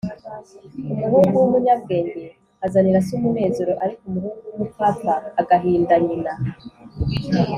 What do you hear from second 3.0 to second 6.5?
se umunezero, ariko umuhungu wumupfapfa agahinda nyina